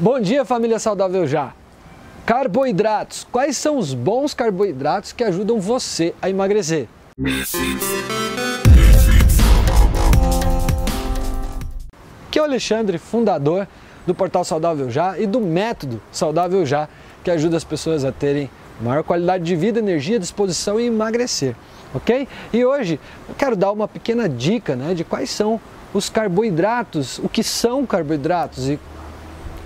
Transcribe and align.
Bom 0.00 0.20
dia, 0.20 0.44
família 0.44 0.78
saudável 0.78 1.26
já. 1.26 1.52
Carboidratos. 2.24 3.26
Quais 3.32 3.56
são 3.56 3.76
os 3.76 3.94
bons 3.94 4.32
carboidratos 4.32 5.10
que 5.10 5.24
ajudam 5.24 5.58
você 5.58 6.14
a 6.22 6.30
emagrecer? 6.30 6.86
Que 12.30 12.38
é 12.38 12.42
o 12.42 12.44
Alexandre, 12.44 12.96
fundador 12.96 13.66
do 14.06 14.14
Portal 14.14 14.44
Saudável 14.44 14.88
Já 14.88 15.18
e 15.18 15.26
do 15.26 15.40
método 15.40 16.00
Saudável 16.12 16.64
Já, 16.64 16.88
que 17.24 17.30
ajuda 17.32 17.56
as 17.56 17.64
pessoas 17.64 18.04
a 18.04 18.12
terem 18.12 18.48
maior 18.80 19.02
qualidade 19.02 19.42
de 19.42 19.56
vida, 19.56 19.80
energia, 19.80 20.20
disposição 20.20 20.78
e 20.78 20.86
emagrecer, 20.86 21.56
ok? 21.92 22.28
E 22.52 22.64
hoje 22.64 23.00
eu 23.28 23.34
quero 23.34 23.56
dar 23.56 23.72
uma 23.72 23.88
pequena 23.88 24.28
dica 24.28 24.76
né, 24.76 24.94
de 24.94 25.02
quais 25.02 25.28
são 25.28 25.60
os 25.92 26.08
carboidratos, 26.08 27.18
o 27.18 27.28
que 27.28 27.42
são 27.42 27.84
carboidratos 27.84 28.68
e 28.68 28.78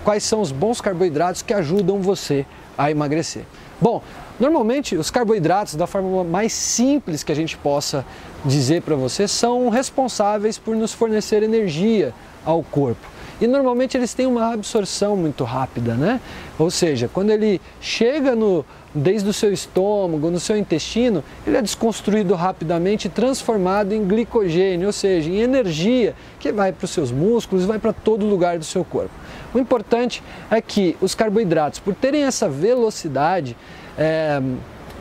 quais 0.05 0.23
são 0.23 0.41
os 0.41 0.52
bons 0.52 0.80
carboidratos 0.80 1.42
que 1.42 1.55
ajudam 1.55 2.01
você 2.01 2.47
a 2.77 2.91
emagrecer. 2.91 3.45
Bom, 3.80 4.02
normalmente 4.38 4.97
os 4.97 5.10
carboidratos, 5.10 5.74
da 5.74 5.87
forma 5.87 6.24
mais 6.24 6.52
simples 6.52 7.23
que 7.23 7.33
a 7.33 7.37
gente 7.37 7.56
possa 7.56 8.05
dizer 8.45 8.83
para 8.83 8.95
você, 8.95 9.27
são 9.27 9.69
responsáveis 9.69 10.59
por 10.59 10.77
nos 10.77 10.93
fornecer 10.93 11.43
energia 11.43 12.15
ao 12.45 12.62
corpo. 12.62 13.12
E 13.42 13.46
normalmente 13.48 13.96
eles 13.96 14.14
têm 14.14 14.24
uma 14.24 14.52
absorção 14.52 15.16
muito 15.16 15.42
rápida, 15.42 15.95
né? 15.95 16.20
Ou 16.56 16.70
seja, 16.70 17.10
quando 17.12 17.30
ele 17.30 17.60
chega 17.80 18.37
no, 18.37 18.65
desde 18.95 19.28
o 19.28 19.32
seu 19.32 19.52
estômago, 19.52 20.30
no 20.30 20.38
seu 20.38 20.56
intestino, 20.56 21.24
ele 21.45 21.56
é 21.56 21.60
desconstruído 21.60 22.37
rapidamente 22.37 23.09
transformado 23.09 23.92
em 23.92 24.06
glicogênio, 24.06 24.87
ou 24.87 24.92
seja, 24.92 25.28
em 25.28 25.41
energia 25.41 26.15
que 26.38 26.52
vai 26.52 26.70
para 26.70 26.84
os 26.84 26.92
seus 26.92 27.10
músculos, 27.10 27.65
vai 27.65 27.80
para 27.80 27.92
todo 27.92 28.24
lugar 28.24 28.60
do 28.60 28.65
seu 28.65 28.84
corpo. 28.84 29.10
O 29.52 29.59
importante 29.59 30.23
é 30.48 30.60
que 30.60 30.96
os 31.01 31.12
carboidratos, 31.12 31.80
por 31.80 31.96
terem 31.96 32.23
essa 32.23 32.48
velocidade, 32.48 33.57
é, 33.98 34.40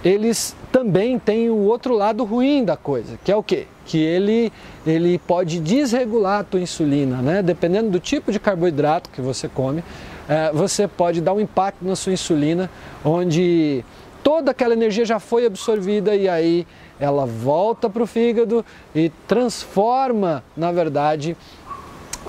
eles 0.03 0.55
também 0.71 1.19
têm 1.19 1.49
o 1.49 1.57
outro 1.57 1.95
lado 1.95 2.23
ruim 2.23 2.63
da 2.63 2.75
coisa, 2.75 3.19
que 3.23 3.31
é 3.31 3.35
o 3.35 3.43
quê? 3.43 3.67
Que 3.85 3.99
ele, 3.99 4.51
ele 4.85 5.19
pode 5.19 5.59
desregular 5.59 6.39
a 6.39 6.43
tua 6.43 6.59
insulina, 6.59 7.17
né? 7.17 7.43
Dependendo 7.43 7.89
do 7.89 7.99
tipo 7.99 8.31
de 8.31 8.39
carboidrato 8.39 9.09
que 9.09 9.21
você 9.21 9.47
come, 9.47 9.83
é, 10.27 10.51
você 10.53 10.87
pode 10.87 11.21
dar 11.21 11.33
um 11.33 11.39
impacto 11.39 11.85
na 11.85 11.95
sua 11.95 12.13
insulina, 12.13 12.69
onde 13.03 13.83
toda 14.23 14.51
aquela 14.51 14.73
energia 14.73 15.05
já 15.05 15.19
foi 15.19 15.45
absorvida 15.45 16.15
e 16.15 16.27
aí 16.27 16.65
ela 16.99 17.25
volta 17.25 17.89
para 17.89 18.03
o 18.03 18.07
fígado 18.07 18.63
e 18.93 19.11
transforma, 19.27 20.43
na 20.55 20.71
verdade, 20.71 21.35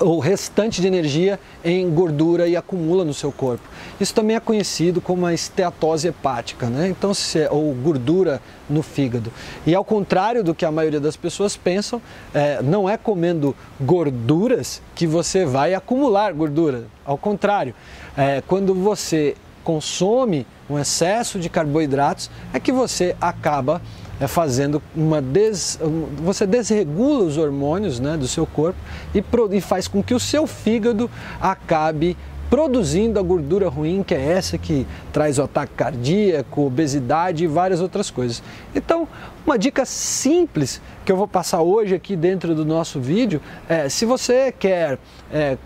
o 0.01 0.19
restante 0.19 0.81
de 0.81 0.87
energia 0.87 1.39
em 1.65 1.89
gordura 1.91 2.49
e 2.49 2.57
acumula 2.57 3.05
no 3.05 3.13
seu 3.13 3.31
corpo. 3.31 3.63
Isso 4.01 4.15
também 4.15 4.37
é 4.37 4.41
conhecido 4.41 5.01
como 5.01 5.27
a 5.27 5.35
esteatose 5.35 6.09
hepática, 6.09 6.67
né? 6.67 6.89
Então, 6.89 7.13
se 7.13 7.41
é, 7.41 7.51
ou 7.51 7.73
gordura 7.75 8.41
no 8.69 8.83
fígado. 8.83 9.33
E 9.67 9.75
ao 9.75 9.85
contrário 9.85 10.43
do 10.43 10.55
que 10.55 10.65
a 10.65 10.73
maioria 10.73 11.01
das 11.01 11.17
pessoas 11.17 11.57
pensam, 11.57 12.01
é, 12.35 12.63
não 12.63 12.89
é 12.89 12.97
comendo 12.97 13.55
gorduras 13.81 14.81
que 14.95 15.07
você 15.07 15.45
vai 15.45 15.75
acumular 15.75 16.33
gordura. 16.33 16.85
Ao 17.05 17.19
contrário, 17.19 17.75
é, 18.17 18.43
quando 18.47 18.75
você 18.75 19.37
consome 19.63 20.47
um 20.69 20.79
excesso 20.79 21.39
de 21.39 21.49
carboidratos, 21.49 22.31
é 22.53 22.59
que 22.59 22.73
você 22.73 23.15
acaba 23.21 23.81
é 24.23 24.29
fazendo 24.29 24.81
uma 24.95 25.21
des, 25.21 25.79
você 26.19 26.47
desregula 26.47 27.25
os 27.25 27.37
hormônios 27.37 27.99
né, 27.99 28.17
do 28.17 28.29
seu 28.29 28.47
corpo 28.47 28.79
e, 29.13 29.23
e 29.57 29.61
faz 29.61 29.89
com 29.89 30.01
que 30.01 30.15
o 30.15 30.21
seu 30.21 30.47
fígado 30.47 31.11
acabe 31.41 32.17
produzindo 32.49 33.19
a 33.19 33.23
gordura 33.23 33.69
ruim, 33.69 34.03
que 34.03 34.15
é 34.15 34.21
essa 34.21 34.59
que 34.59 34.87
traz 35.13 35.39
o 35.39 35.43
ataque 35.43 35.73
cardíaco, 35.75 36.67
obesidade 36.67 37.45
e 37.45 37.47
várias 37.47 37.81
outras 37.81 38.11
coisas. 38.11 38.43
Então, 38.75 39.09
uma 39.45 39.59
dica 39.59 39.85
simples 39.87 40.81
que 41.05 41.11
eu 41.11 41.17
vou 41.17 41.27
passar 41.27 41.63
hoje 41.63 41.95
aqui 41.95 42.15
dentro 42.15 42.55
do 42.55 42.65
nosso 42.65 43.01
vídeo 43.01 43.41
é: 43.69 43.89
se 43.89 44.05
você 44.05 44.53
quer 44.53 44.99
é, 45.33 45.57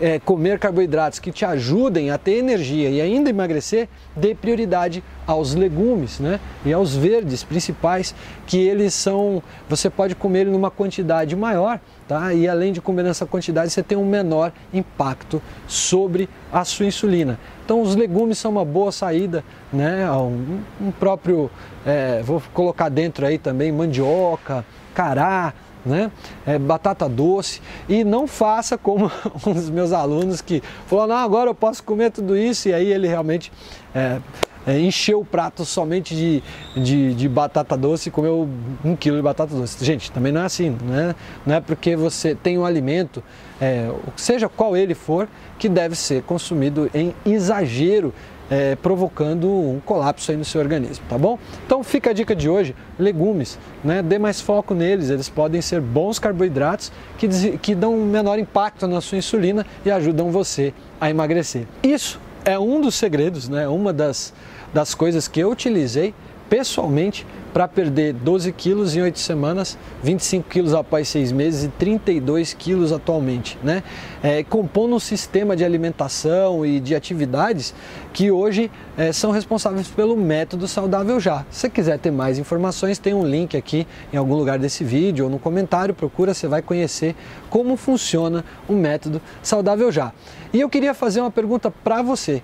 é, 0.00 0.18
comer 0.18 0.58
carboidratos 0.58 1.18
que 1.18 1.30
te 1.30 1.44
ajudem 1.44 2.10
a 2.10 2.18
ter 2.18 2.38
energia 2.38 2.88
e 2.90 3.00
ainda 3.00 3.30
emagrecer, 3.30 3.88
dê 4.16 4.34
prioridade 4.34 5.02
aos 5.26 5.54
legumes 5.54 6.18
né? 6.20 6.38
e 6.64 6.72
aos 6.72 6.94
verdes 6.94 7.42
principais, 7.42 8.14
que 8.46 8.58
eles 8.58 8.94
são. 8.94 9.42
Você 9.68 9.88
pode 9.88 10.14
comer 10.14 10.46
numa 10.46 10.70
quantidade 10.70 11.34
maior, 11.34 11.80
tá? 12.06 12.34
E 12.34 12.46
além 12.46 12.72
de 12.72 12.80
comer 12.80 13.02
nessa 13.02 13.24
quantidade, 13.24 13.70
você 13.72 13.82
tem 13.82 13.96
um 13.96 14.04
menor 14.04 14.52
impacto 14.72 15.40
sobre 15.66 16.28
a 16.52 16.64
sua 16.64 16.86
insulina. 16.86 17.38
Então, 17.64 17.80
os 17.80 17.94
legumes 17.94 18.36
são 18.38 18.50
uma 18.50 18.64
boa 18.64 18.92
saída, 18.92 19.42
né? 19.72 20.10
Um, 20.10 20.60
um 20.80 20.90
próprio, 20.90 21.50
é, 21.86 22.20
vou 22.22 22.42
colocar 22.52 22.90
dentro 22.90 23.24
aí 23.24 23.38
também 23.38 23.72
mandioca, 23.72 24.64
cará, 24.94 25.54
né? 25.84 26.10
É, 26.46 26.58
batata 26.58 27.08
doce 27.08 27.60
e 27.88 28.04
não 28.04 28.26
faça 28.26 28.78
como 28.78 29.10
um 29.46 29.52
dos 29.52 29.70
meus 29.70 29.92
alunos 29.92 30.40
que 30.40 30.62
falou, 30.86 31.06
não, 31.06 31.16
agora 31.16 31.50
eu 31.50 31.54
posso 31.54 31.82
comer 31.82 32.10
tudo 32.10 32.36
isso 32.36 32.68
e 32.68 32.74
aí 32.74 32.92
ele 32.92 33.06
realmente 33.06 33.52
é, 33.94 34.20
é, 34.66 34.78
encheu 34.80 35.20
o 35.20 35.24
prato 35.24 35.64
somente 35.64 36.14
de, 36.14 36.42
de, 36.74 37.14
de, 37.14 37.28
batata 37.28 37.76
doce 37.76 38.08
e 38.08 38.12
comeu 38.12 38.48
um 38.84 38.96
quilo 38.96 39.16
de 39.16 39.22
batata 39.22 39.54
doce. 39.54 39.84
Gente, 39.84 40.10
também 40.10 40.32
não 40.32 40.40
é 40.40 40.44
assim, 40.44 40.76
né? 40.82 41.14
não 41.44 41.56
é 41.56 41.60
porque 41.60 41.94
você 41.96 42.34
tem 42.34 42.58
um 42.58 42.64
alimento, 42.64 43.22
é, 43.60 43.90
seja 44.16 44.48
qual 44.48 44.76
ele 44.76 44.94
for, 44.94 45.28
que 45.58 45.68
deve 45.68 45.94
ser 45.94 46.22
consumido 46.22 46.90
em 46.94 47.14
exagero 47.26 48.12
é, 48.50 48.76
provocando 48.76 49.48
um 49.48 49.80
colapso 49.84 50.30
aí 50.30 50.36
no 50.36 50.44
seu 50.44 50.60
organismo, 50.60 51.04
tá 51.08 51.16
bom? 51.16 51.38
Então 51.66 51.82
fica 51.82 52.10
a 52.10 52.12
dica 52.12 52.34
de 52.34 52.48
hoje, 52.48 52.74
legumes, 52.98 53.58
né? 53.82 54.02
Dê 54.02 54.18
mais 54.18 54.40
foco 54.40 54.74
neles, 54.74 55.10
eles 55.10 55.28
podem 55.28 55.60
ser 55.60 55.80
bons 55.80 56.18
carboidratos 56.18 56.92
que, 57.18 57.28
que 57.58 57.74
dão 57.74 57.94
um 57.94 58.06
menor 58.06 58.38
impacto 58.38 58.86
na 58.86 59.00
sua 59.00 59.18
insulina 59.18 59.66
e 59.84 59.90
ajudam 59.90 60.30
você 60.30 60.72
a 61.00 61.10
emagrecer. 61.10 61.66
Isso 61.82 62.20
é 62.44 62.58
um 62.58 62.80
dos 62.80 62.94
segredos, 62.94 63.48
né? 63.48 63.66
Uma 63.66 63.92
das, 63.92 64.34
das 64.72 64.94
coisas 64.94 65.26
que 65.26 65.40
eu 65.40 65.50
utilizei 65.50 66.14
pessoalmente 66.48 67.26
para 67.52 67.68
perder 67.68 68.12
12 68.12 68.50
quilos 68.50 68.96
em 68.96 69.02
8 69.02 69.16
semanas, 69.18 69.78
25 70.02 70.48
quilos 70.48 70.74
após 70.74 71.06
6 71.08 71.30
meses 71.30 71.64
e 71.64 71.68
32 71.68 72.52
quilos 72.52 72.92
atualmente, 72.92 73.56
né? 73.62 73.84
É, 74.20 74.42
compondo 74.42 74.96
um 74.96 74.98
sistema 74.98 75.54
de 75.54 75.64
alimentação 75.64 76.66
e 76.66 76.80
de 76.80 76.96
atividades 76.96 77.72
que 78.12 78.28
hoje 78.28 78.72
é, 78.96 79.12
são 79.12 79.30
responsáveis 79.30 79.86
pelo 79.86 80.16
método 80.16 80.66
saudável 80.66 81.20
já. 81.20 81.46
Se 81.48 81.60
você 81.60 81.70
quiser 81.70 81.98
ter 82.00 82.10
mais 82.10 82.40
informações, 82.40 82.98
tem 82.98 83.14
um 83.14 83.24
link 83.24 83.56
aqui 83.56 83.86
em 84.12 84.16
algum 84.16 84.34
lugar 84.34 84.58
desse 84.58 84.82
vídeo 84.82 85.26
ou 85.26 85.30
no 85.30 85.38
comentário, 85.38 85.94
procura, 85.94 86.34
você 86.34 86.48
vai 86.48 86.60
conhecer 86.60 87.14
como 87.48 87.76
funciona 87.76 88.44
o 88.68 88.72
método 88.72 89.22
saudável 89.44 89.92
já. 89.92 90.12
E 90.52 90.60
eu 90.60 90.68
queria 90.68 90.92
fazer 90.92 91.20
uma 91.20 91.30
pergunta 91.30 91.70
para 91.70 92.02
você. 92.02 92.42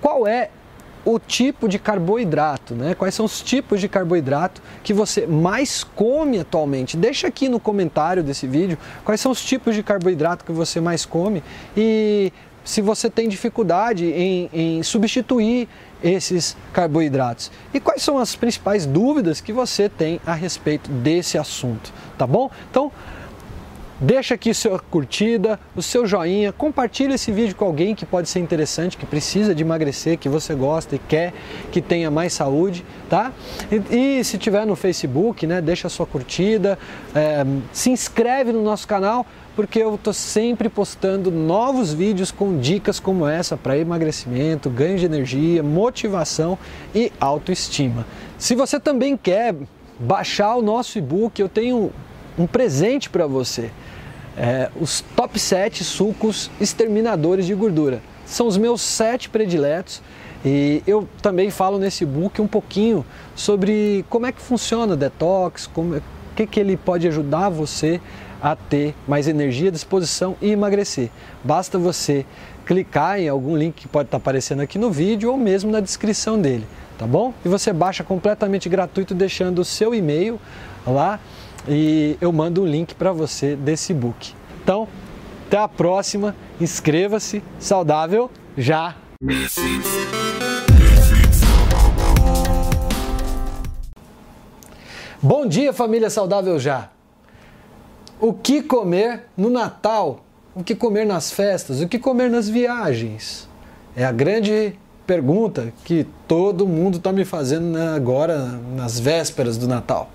Qual 0.00 0.26
é 0.26 0.50
o 1.08 1.18
tipo 1.18 1.66
de 1.66 1.78
carboidrato, 1.78 2.74
né? 2.74 2.94
Quais 2.94 3.14
são 3.14 3.24
os 3.24 3.40
tipos 3.40 3.80
de 3.80 3.88
carboidrato 3.88 4.60
que 4.84 4.92
você 4.92 5.26
mais 5.26 5.82
come 5.82 6.38
atualmente? 6.38 6.98
Deixa 6.98 7.26
aqui 7.26 7.48
no 7.48 7.58
comentário 7.58 8.22
desse 8.22 8.46
vídeo 8.46 8.76
quais 9.06 9.18
são 9.18 9.32
os 9.32 9.42
tipos 9.42 9.74
de 9.74 9.82
carboidrato 9.82 10.44
que 10.44 10.52
você 10.52 10.82
mais 10.82 11.06
come 11.06 11.42
e 11.74 12.30
se 12.62 12.82
você 12.82 13.08
tem 13.08 13.26
dificuldade 13.26 14.04
em, 14.04 14.50
em 14.52 14.82
substituir 14.82 15.66
esses 16.04 16.54
carboidratos 16.74 17.50
e 17.72 17.80
quais 17.80 18.02
são 18.02 18.18
as 18.18 18.36
principais 18.36 18.84
dúvidas 18.84 19.40
que 19.40 19.52
você 19.52 19.88
tem 19.88 20.20
a 20.26 20.34
respeito 20.34 20.90
desse 20.90 21.38
assunto, 21.38 21.90
tá 22.18 22.26
bom? 22.26 22.50
Então 22.70 22.92
Deixa 24.00 24.34
aqui 24.34 24.54
sua 24.54 24.78
curtida, 24.78 25.58
o 25.74 25.82
seu 25.82 26.06
joinha, 26.06 26.52
compartilhe 26.52 27.14
esse 27.14 27.32
vídeo 27.32 27.56
com 27.56 27.64
alguém 27.64 27.96
que 27.96 28.06
pode 28.06 28.28
ser 28.28 28.38
interessante, 28.38 28.96
que 28.96 29.04
precisa 29.04 29.52
de 29.52 29.64
emagrecer, 29.64 30.16
que 30.16 30.28
você 30.28 30.54
gosta 30.54 30.94
e 30.94 31.00
quer 31.00 31.34
que 31.72 31.82
tenha 31.82 32.08
mais 32.08 32.32
saúde, 32.32 32.84
tá? 33.10 33.32
E, 33.90 34.18
e 34.20 34.24
se 34.24 34.38
tiver 34.38 34.64
no 34.64 34.76
Facebook, 34.76 35.44
né, 35.48 35.60
deixa 35.60 35.88
sua 35.88 36.06
curtida, 36.06 36.78
é, 37.12 37.44
se 37.72 37.90
inscreve 37.90 38.52
no 38.52 38.62
nosso 38.62 38.86
canal, 38.86 39.26
porque 39.56 39.80
eu 39.80 39.96
estou 39.96 40.12
sempre 40.12 40.68
postando 40.68 41.32
novos 41.32 41.92
vídeos 41.92 42.30
com 42.30 42.56
dicas 42.56 43.00
como 43.00 43.26
essa 43.26 43.56
para 43.56 43.76
emagrecimento, 43.76 44.70
ganho 44.70 44.96
de 44.96 45.06
energia, 45.06 45.60
motivação 45.60 46.56
e 46.94 47.10
autoestima. 47.18 48.06
Se 48.38 48.54
você 48.54 48.78
também 48.78 49.16
quer 49.16 49.56
baixar 49.98 50.54
o 50.54 50.62
nosso 50.62 50.98
e-book, 50.98 51.40
eu 51.40 51.48
tenho 51.48 51.90
um 52.38 52.46
presente 52.46 53.10
para 53.10 53.26
você 53.26 53.72
é, 54.36 54.70
os 54.80 55.04
top 55.16 55.38
7 55.38 55.84
sucos 55.84 56.50
exterminadores 56.60 57.46
de 57.46 57.54
gordura. 57.54 58.00
São 58.24 58.46
os 58.46 58.56
meus 58.58 58.82
sete 58.82 59.28
prediletos 59.30 60.02
e 60.44 60.82
eu 60.86 61.08
também 61.22 61.50
falo 61.50 61.78
nesse 61.78 62.04
book 62.04 62.40
um 62.42 62.46
pouquinho 62.46 63.04
sobre 63.34 64.04
como 64.10 64.26
é 64.26 64.32
que 64.32 64.40
funciona 64.40 64.92
o 64.92 64.96
detox, 64.96 65.66
como, 65.66 65.96
o 65.96 66.02
que, 66.36 66.46
que 66.46 66.60
ele 66.60 66.76
pode 66.76 67.08
ajudar 67.08 67.48
você 67.48 68.00
a 68.40 68.54
ter 68.54 68.94
mais 69.06 69.26
energia, 69.26 69.70
disposição 69.70 70.36
e 70.40 70.50
emagrecer. 70.50 71.10
Basta 71.42 71.78
você 71.78 72.24
clicar 72.64 73.18
em 73.18 73.28
algum 73.28 73.56
link 73.56 73.74
que 73.74 73.88
pode 73.88 74.08
estar 74.08 74.18
aparecendo 74.18 74.60
aqui 74.60 74.78
no 74.78 74.90
vídeo 74.90 75.30
ou 75.30 75.38
mesmo 75.38 75.70
na 75.70 75.80
descrição 75.80 76.38
dele, 76.38 76.66
tá 76.98 77.06
bom? 77.06 77.32
E 77.44 77.48
você 77.48 77.72
baixa 77.72 78.04
completamente 78.04 78.68
gratuito 78.68 79.14
deixando 79.14 79.60
o 79.60 79.64
seu 79.64 79.94
e-mail 79.94 80.38
lá 80.86 81.18
e 81.66 82.16
eu 82.20 82.32
mando 82.32 82.60
o 82.60 82.64
um 82.64 82.66
link 82.66 82.94
para 82.94 83.12
você 83.12 83.56
desse 83.56 83.94
book. 83.94 84.34
Então, 84.62 84.86
até 85.46 85.56
a 85.56 85.66
próxima, 85.66 86.36
inscreva-se, 86.60 87.42
saudável 87.58 88.30
já! 88.56 88.96
Bom 95.22 95.46
dia, 95.46 95.72
família 95.72 96.10
saudável 96.10 96.58
já! 96.58 96.90
O 98.20 98.32
que 98.32 98.62
comer 98.62 99.24
no 99.36 99.48
Natal? 99.48 100.20
O 100.54 100.62
que 100.62 100.74
comer 100.74 101.06
nas 101.06 101.30
festas? 101.30 101.80
O 101.80 101.88
que 101.88 101.98
comer 101.98 102.28
nas 102.28 102.48
viagens? 102.48 103.48
É 103.96 104.04
a 104.04 104.12
grande 104.12 104.78
pergunta 105.06 105.72
que 105.84 106.06
todo 106.26 106.66
mundo 106.66 106.98
está 106.98 107.10
me 107.10 107.24
fazendo 107.24 107.78
agora 107.78 108.60
nas 108.76 109.00
vésperas 109.00 109.56
do 109.56 109.66
Natal. 109.66 110.10